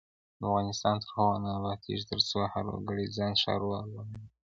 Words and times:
افغانستان 0.45 0.95
تر 1.01 1.09
هغو 1.15 1.35
نه 1.43 1.49
ابادیږي، 1.59 2.03
ترڅو 2.11 2.37
هر 2.53 2.65
وګړی 2.69 3.05
ځان 3.17 3.33
ښاروال 3.41 3.85
ونه 3.91 4.13
ګڼي. 4.21 4.27